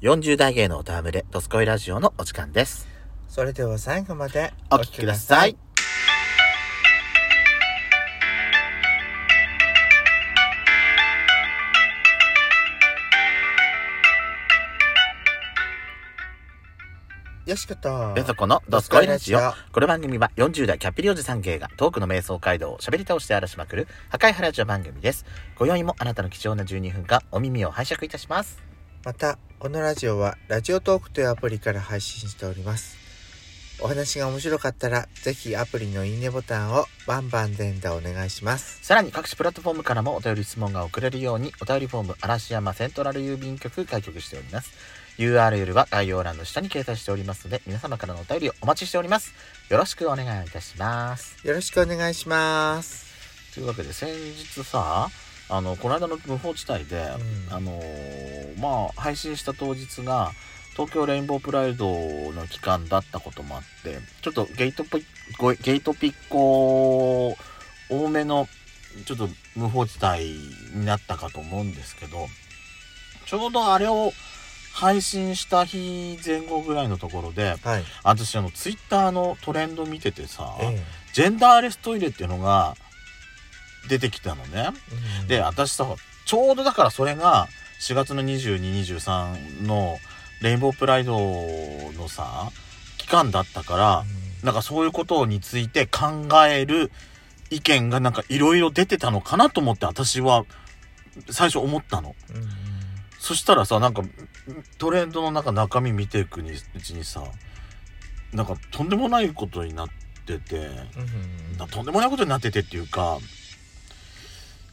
[0.00, 2.86] 40代芸のおたむれ、ドスコイラジオのお時間です。
[3.26, 5.56] それでは最後までお聞きください。。
[17.44, 18.12] よしこと。
[18.14, 19.40] ペソコのドスコイラジオ。
[19.72, 25.24] この番組は40代キャッピリおじさん芸がトークの瞑想街道を喋り倒して荒らしまくる破壊ハラジオ番組です。
[25.56, 28.62] 今宵もあなたの貴重な12分間お耳を拝借いたします。
[29.04, 32.96] また、このラジオはラジオトークというアプリから配信しております。
[33.80, 38.78] お話が面白かったら、ぜひアプリのいいねボタンをバンバン連打お願いします。
[38.82, 44.70] さらに各種プラットフォームからもお便り質問が送れるようにお便りフォーム嵐山セントラル郵便局開局しております。
[45.18, 49.32] URL は概要欄の下に掲載しておりますので皆様からのお便りをお待ちしております。
[49.70, 51.36] よろしくお願いいたします。
[51.44, 53.08] よろしくお願いします。
[53.54, 55.08] というわけで先日さ
[55.50, 56.96] あのこの間の無法地帯で、
[57.48, 60.32] うんあのーまあ配信した当日が
[60.72, 61.86] 東京レインボープライド
[62.32, 65.04] の期間だったこともあってちょっとゲートピ
[65.38, 67.36] ごゲートピッコ
[67.88, 68.48] 多めの
[69.04, 70.24] ちょっと無法地帯
[70.78, 72.26] になったかと思うんですけど
[73.26, 74.12] ちょうどあれを
[74.72, 77.84] 配信した日前後ぐらいのところではい。
[78.04, 80.80] 私あのツイッターのトレンド見ててさ、え
[81.12, 82.76] ジェンダーレストイレっていうのが
[83.88, 84.70] 出てきたのね。
[85.24, 85.28] え。
[85.28, 85.86] で、私さ、
[86.24, 87.48] ちょうどだからそれが
[87.80, 89.98] 4月の22、23の
[90.42, 91.18] レインボープライド
[91.96, 92.50] のさ、
[92.98, 94.04] 期間だったから、
[94.42, 96.92] なんかそういうことについて考える
[97.50, 100.44] 意見がなんかいろいろ出てたのかなと思って私は
[101.30, 102.14] 最初思ったの。
[102.30, 102.48] うんうん
[103.18, 104.02] そしたらさ、なんか
[104.78, 107.24] トレンドの中中身見ていくにうちにさ、
[108.32, 109.88] なんかとんでもないことになっ
[110.24, 113.18] てて、うんとんでもないことになっててっていうか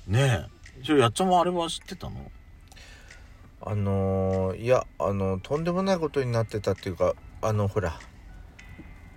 [0.07, 0.47] ね
[0.79, 0.83] え。
[0.83, 2.31] ちょやっちゃんもあれは知ってたの？
[3.61, 7.99] あのーいやあのとんでもないことになってたっていうかあのほら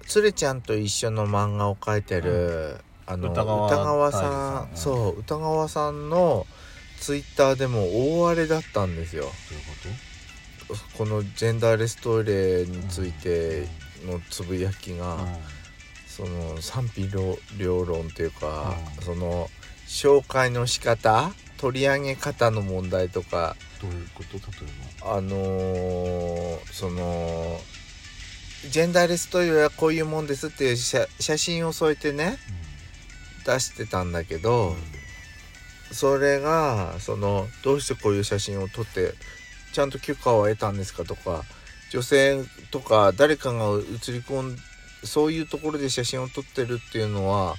[0.06, 6.46] つれちゃんと一緒の漫画を描いてる、あの歌川さん大二さんうんそう歌川さんの
[7.00, 9.24] ツイッターでも大荒れだったんですよ。
[9.24, 9.98] どういう
[10.68, 13.66] ここのジェンダーレストイレについて
[14.06, 19.04] のつぶやきが、と、その賛否両両論っていうか、うん。
[19.04, 19.48] その
[19.88, 24.36] 紹介の仕方取り上げ方の問題とかどういうこと？
[24.36, 24.70] 例え
[25.02, 27.58] あのーその
[28.70, 32.38] ジェンダーレストイレはこういうもんですっていう写写真を添えてね
[33.46, 34.76] 出してたんだけば、ど、
[35.92, 39.14] それがそのどうしてこういう写真を撮って
[39.72, 41.44] ちゃんと許可を得たんですかとか
[41.90, 44.56] 女性とか誰かが写り込ん
[45.04, 47.54] そういうところで写真を撮ってるっていうのは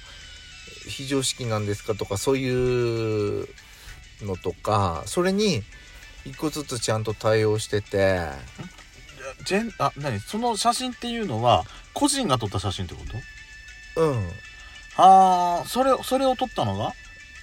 [0.88, 3.48] 非常識なんですかとかそういう
[4.22, 5.62] のとかそれに
[6.24, 8.26] 一個ずつちゃんと対応してて。
[9.44, 10.18] ジェンあ何？
[10.18, 11.64] その写真っていうのは
[11.94, 13.00] 個人が撮った写真ってこ
[13.94, 14.02] と？
[14.02, 14.28] うん。
[14.96, 16.92] ああそれそれを撮ったのが？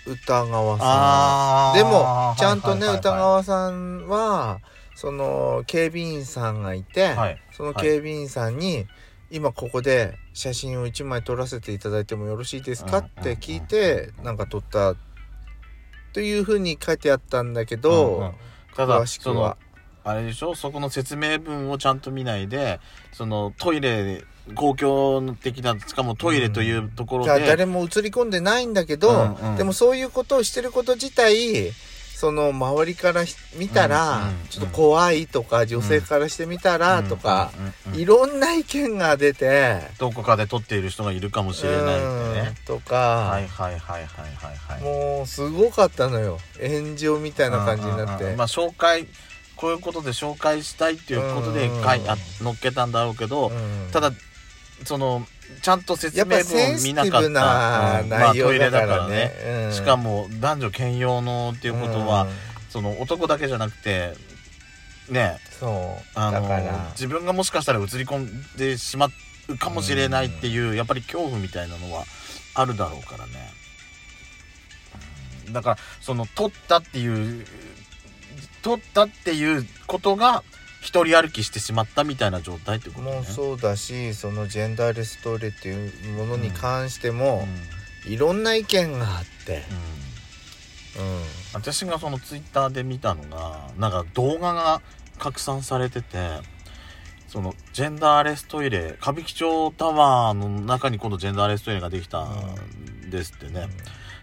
[0.05, 4.59] 歌川さあんでもちゃんとね歌は川さんは
[4.95, 7.41] その警備員さんがいて、いはい。
[7.51, 8.85] その警備員さんに、
[9.31, 12.99] 今ここで写真を1枚撮らせていただいてもよろしいですか？
[12.99, 13.05] うん。
[13.05, 14.95] って聞いてなんか撮った。
[16.13, 17.91] というふうに書いてあったんだけうんうん。
[17.91, 18.33] ど、
[18.75, 19.33] ただ詳しくは。
[19.33, 19.57] その
[20.03, 20.53] あれでしょ？
[20.53, 22.79] そこの説明文をちゃんと見ないで
[23.11, 29.09] そのトイレ公共的なしかもトイレというところで、じゃあ誰も映り込んでないんだけど、
[29.41, 29.57] うんうん。
[29.57, 31.71] でもそういうことをしてること自体
[32.17, 37.51] その周りからひ見たら、ちょっと怖いとか女性からしてみたらとか、
[37.93, 42.01] いろんな意見が出て、どこかで撮っている人がいるかもしれないね。
[42.01, 44.81] うんとか、はいはいはいはいはいはい。
[44.81, 46.39] もうすごかったのよ。
[46.59, 49.05] 炎上みたいな感じになって、まあ紹介
[49.55, 51.83] こういうことで紹介したいっていうことでうん。
[51.83, 53.89] 書いあ乗っけたんだろうけど、うん。
[53.91, 54.11] ただ
[54.85, 55.23] その
[55.61, 58.03] ちゃんと説明文見なかった。
[58.33, 59.15] トイレだからね。
[59.15, 59.31] ね、
[59.65, 59.73] うん。
[59.73, 62.29] しかも男女兼用のっていうことは、うん。
[62.69, 64.13] その男だけじゃなくて
[65.09, 65.39] ね。
[65.59, 66.19] そう。
[66.19, 69.09] あの自分がもしかしたら映り込んでしま
[69.47, 72.03] うかもしれないっていう、やっぱり恐怖みたいなのは
[72.53, 73.31] あるだろうからね、
[75.47, 75.53] うん。
[75.53, 77.07] だからその撮ったってい
[77.41, 77.45] う
[78.61, 80.43] 撮ったっていうことが
[80.87, 83.11] 一人歩きしてしまったみたいな状態ってことね。
[83.15, 87.45] もうそうだしそのジェンダーレストイレっていうものに関しても、
[88.05, 89.65] いろんな意見があって、
[90.95, 91.03] うん。
[91.03, 91.11] うん。
[91.17, 91.23] うん
[91.53, 94.81] 私がそのツイッターで見たのがなんか動画が
[95.19, 96.39] 拡散されてて
[97.27, 103.67] そのジェンダーレストイレ歌舞伎町タワーの中に今度ジェンダーレストイレができたんですってね、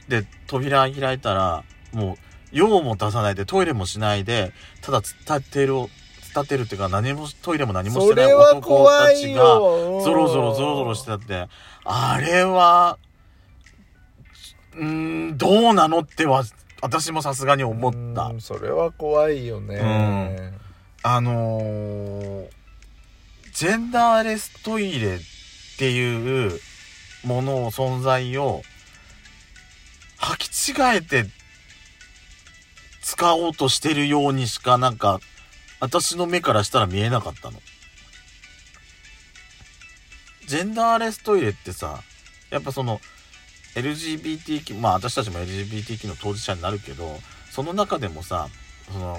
[0.08, 2.16] で扉開いたらもう
[2.52, 5.90] 用も出さないでトイレもしないでただツタテールを
[6.34, 10.00] 立てるっていうか何もトイレも何もしそてない男たちがよ。
[10.02, 11.48] ゾロゾロゾロゾロしてたって。
[11.84, 12.98] あれは
[14.76, 16.44] うーんどうなのっては
[16.82, 18.24] 私もさすがに思った。
[18.24, 20.52] うんそれは怖いよね。
[21.02, 22.48] あのー
[23.52, 25.18] ジェンダーレストイレっ
[25.78, 26.58] ていう
[27.24, 28.62] ものを存在を
[30.18, 31.26] 履き違えて
[33.00, 35.20] 使おうとしてるようにしかなんか
[35.80, 37.60] 私の目からしたら見えなかったの。
[40.46, 42.02] ジェンダーレストイレってさ
[42.50, 43.00] やっぱその
[43.74, 47.18] LGBTQ まあ私たちも LGBTQ の当事者になるけど
[47.50, 48.48] その中でもさ
[48.92, 49.18] その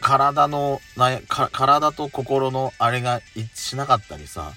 [0.00, 4.52] 体のなやか体と心のあれが一致しなかったりさ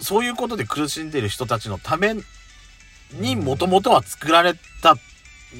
[0.00, 2.14] そういうことで苦しんでる人たちのため
[3.12, 4.96] にもともとは作られた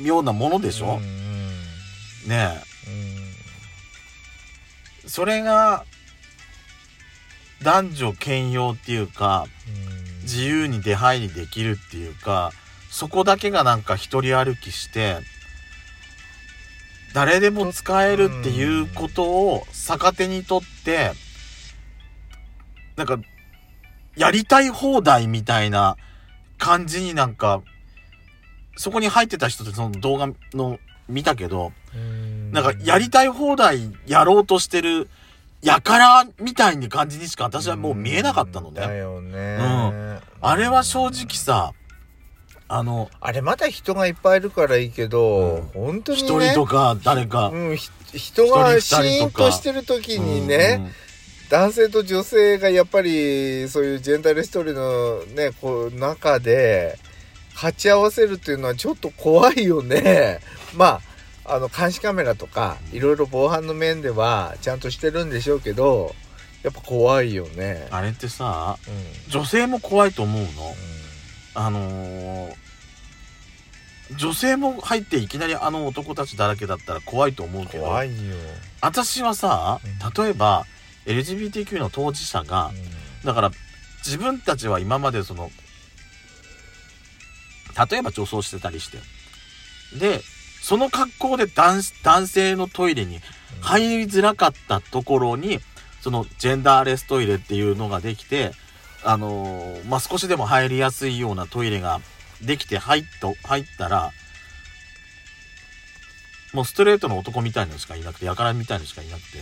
[0.02, 1.25] ようなものでしょ、うんうん
[2.26, 2.94] ねうん。
[5.04, 5.84] えそれが
[7.62, 10.06] 男女兼用っていうかうん。
[10.22, 12.52] 自由に出入りできるっていうか
[12.90, 15.18] そこだけがなんか一人歩きして
[17.14, 21.12] 誰でも使えるっていうことを逆手にとって
[22.96, 23.18] なんか
[24.16, 25.96] やりたい放題みたいな
[26.58, 27.62] 感じになんか
[28.76, 32.15] そこに入ってた人ってその動画の見たけどうん
[32.52, 35.08] なんかやりたい放題やろうとしてる
[35.62, 38.80] やからみたいに感じにしか私はもう見えなかったのね。
[38.80, 40.18] だよね、うん。
[40.40, 41.72] あれは正直さ
[42.68, 47.48] あのあれまだ人がいっぱいいるからいいけど、うん本当に一ね人とか誰か。
[47.48, 51.06] うん、ひ人がシーンとしてる時にね、うん
[51.48, 56.98] 男性と女性がやっぱりそういうジェンダーレストーリーのねこう中で
[57.54, 60.40] 鉢合わせるっていうのはちょっと怖いよね。
[60.74, 61.00] まあ
[61.48, 66.14] あの監視カメラとかいろいろ防犯の面ではちゃんとしてるんでしょうけど
[66.62, 67.86] やっぱ怖いよね。
[67.90, 68.78] あれってさ
[69.26, 69.30] うん。
[69.30, 70.48] 女性も怖いと思うの？
[70.48, 70.52] う
[71.54, 72.54] あのー
[74.16, 78.36] 女性も入っていきなりあの男たちだらけだったら怖いと思うんけど怖いよ、
[78.80, 80.24] 私はさうん。
[80.24, 80.64] 例えば
[81.06, 82.70] LGBTQ の当事者が
[83.24, 83.50] だから
[84.04, 85.50] 自分たちは今までその
[87.90, 88.98] 例えば女装してたりして。
[89.98, 90.20] で
[90.66, 93.20] その格好で男男性のトイレに
[93.60, 95.60] 入りづらかったところに
[96.00, 98.50] そのジェンダーレストイレっていうのができて
[99.04, 102.00] あのーまあ、少しでも入りやすいようなトイレが
[102.42, 104.10] できて入っと入ったら
[106.52, 109.38] もうストレートの男みたいのしかいなくてやからみたいのしかいなくて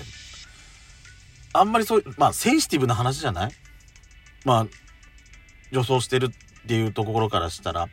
[1.54, 3.50] あんまりそういうまあセンシティブな話じゃない？
[4.44, 4.66] まあ
[5.72, 6.30] 女装してるっ
[6.68, 7.88] ていうところからしたら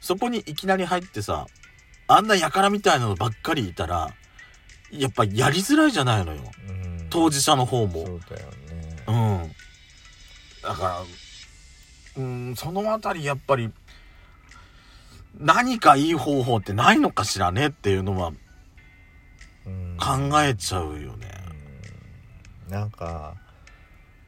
[0.00, 1.46] そこにいきなり入ってさ
[2.06, 4.10] あんなやからみたいなのばっかりいたら
[4.90, 6.42] やっぱやりづらいじゃないのよ。
[6.68, 7.06] うん。
[7.10, 8.06] 当事者の方も。
[8.06, 9.04] そうだよね。
[9.06, 9.52] うん。
[10.62, 11.02] だから
[12.16, 13.70] うんそのあたりやっぱり
[15.38, 18.32] 何かいい方法ってないのかしらねっていうのは
[19.66, 19.96] うん。
[19.98, 21.28] 考えちゃうよね。
[22.66, 22.72] うん。
[22.72, 23.34] なんか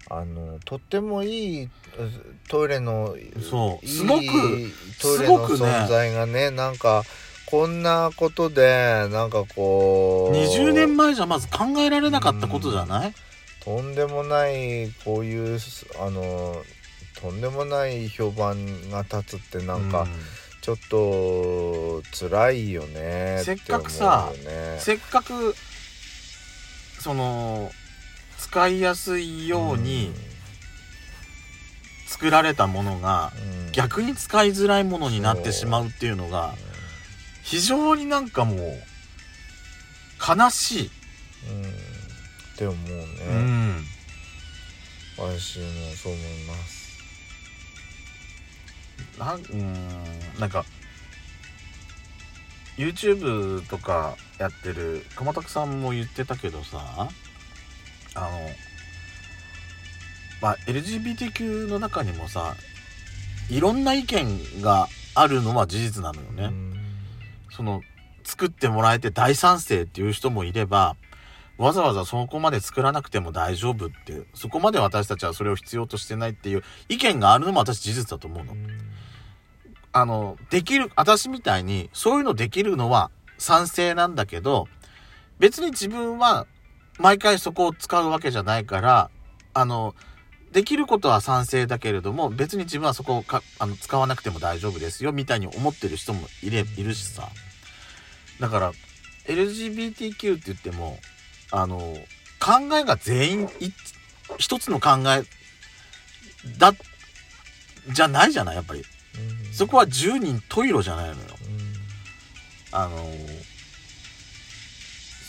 [0.08, 1.70] あのとってもいい
[2.48, 3.16] トイレの
[3.50, 3.86] そう。
[3.86, 4.22] すごく
[5.00, 7.02] トイレの存在がねなんか
[7.46, 13.14] こんなことでなんかこう20年前じゃまず考えられなかったことじゃない？
[13.64, 15.58] とんでもないこういう
[16.00, 16.62] あの
[17.20, 20.06] とんでもない評判が立つってなんか、う
[20.62, 24.32] ちょっと辛いよねせっかくさ
[24.78, 25.54] せっかく
[27.00, 27.70] その
[28.38, 30.12] 使いやすいように
[32.08, 33.32] 作られたものが
[33.66, 33.72] うん。
[33.72, 36.54] 逆に使いづらいものになってしまうっていうのが
[37.46, 38.58] 非常になんかもう
[40.20, 40.90] 悲しい、
[41.48, 41.72] うん、うんっ
[42.58, 43.84] て思うね、うん、
[45.16, 46.86] 私もそう思います。
[49.18, 50.64] なんうんなんか
[52.76, 57.08] YouTube とかやってる熊拓さんも言ってたけどさ
[58.14, 58.30] あの
[60.42, 62.54] まあ LGBTQ の中にもさ
[63.48, 66.44] いろんな意見があるのは事実なのよね。
[66.46, 66.65] うん
[67.56, 67.80] その
[68.22, 70.96] 作ってもらえて大賛成っていう人もいれば
[71.56, 78.54] わざわざそこまで作らなくても大丈夫ってそこまで私たちはそれを必要としてないっていう意見があるのも私事実だと思うの。
[79.92, 84.68] あのできる私みたいにそういうのできるのは賛成なんだけど
[85.38, 86.46] 別に自分は
[86.98, 89.10] 毎回そこを使うわけじゃないから
[89.54, 89.94] あの
[90.52, 97.30] できることは賛成だけれども別に自分はそこをかあの使わなくても大丈夫ですよみたいに思ってる人もいれいるしさ
[98.40, 98.72] だから
[99.26, 100.98] LGBTQ って言っても
[101.50, 101.78] あの
[102.38, 103.74] 考えが全員一
[104.38, 105.22] 一つの考え
[106.58, 106.72] だ
[107.88, 108.80] じゃないじゃないやっぱり。
[108.80, 109.52] うん。
[109.52, 111.18] そこは10人十色じゃないのよ。
[112.72, 112.76] うん。
[112.76, 112.96] あの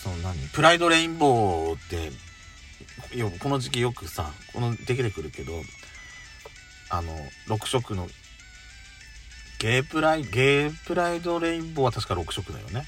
[0.03, 1.87] その何プライドレインボーっ
[3.09, 5.61] てよこの時期よくさこの出てくるけど
[6.89, 7.13] あの
[7.47, 8.07] 6色の
[9.59, 12.85] ゲープライゲープライドレインボーは確か6色だよね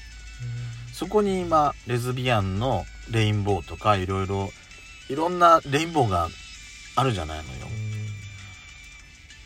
[1.00, 4.50] そこに今レズビアンのレインボーとかいろいろ
[5.08, 6.28] いろんなレインボーが
[6.94, 7.68] あるじゃないのよ。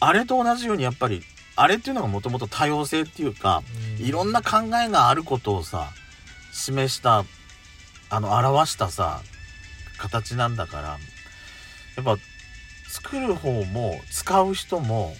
[0.01, 1.23] あれと同じようにやっぱり
[1.55, 3.63] あれっていうのがもともと多様性っていうか
[4.01, 5.91] いろんな考えがあることをさ
[6.53, 7.25] 示した
[8.11, 9.21] あの表したさ
[9.97, 12.17] 形なんだからやっぱ
[12.89, 15.15] 作る方も使う人も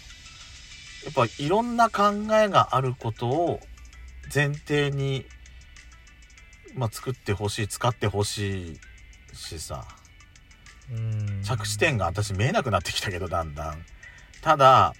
[1.05, 3.61] やっぱいろんな考えがあることを
[4.35, 5.27] 前提に、
[6.75, 8.81] まあ、作ってほしい使ってほしい
[9.37, 9.85] しさ。
[10.93, 11.43] うん。
[11.43, 13.85] 着地点が私見えなくなってきたけどだんだん。
[14.43, 14.95] ただ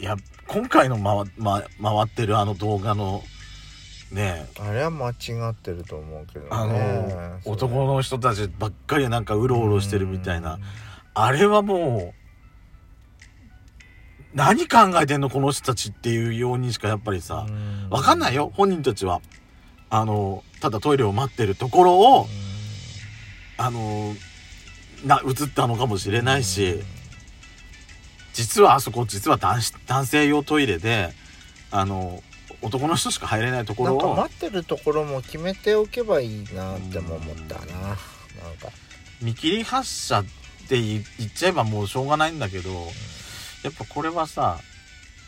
[0.00, 3.22] いや今回の回,、ま、回ってるあの動画の
[4.12, 5.12] ねあれは間違
[5.50, 6.48] ってると思うけどね。
[6.50, 10.58] あの男の人たちばっかりなんかうろうろしてるみたいな。
[11.14, 12.18] あれはもう
[14.34, 17.88] 何考えてんのこの人たちっていうようにしかやっぱりさうん。
[17.90, 19.20] わかんないよ本人たちは
[19.90, 22.26] あのただトイレを待ってるところを
[23.56, 24.14] あの
[25.04, 26.80] な映ったのかもしれないし
[28.34, 31.10] 実はあそこ実は男子男性用トイレで
[31.70, 32.22] あの
[32.62, 37.66] 男の人しか入れないところをなんか待ってるところも決めておけばいいなっても思ったな。
[37.66, 38.68] なんか。
[39.22, 40.24] 見切り発車っ
[40.68, 42.70] て言言っちゃえばもうしょうがないんだけど
[43.64, 44.58] やっぱこれはさ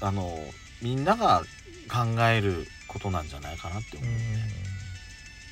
[0.01, 0.39] あの
[0.83, 1.43] みんなが
[1.89, 4.60] 考えることなんじゃないかなって思うね。